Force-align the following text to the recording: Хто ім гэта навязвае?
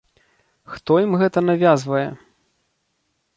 Хто 0.75 0.91
ім 1.03 1.11
гэта 1.23 1.39
навязвае? 1.51 2.03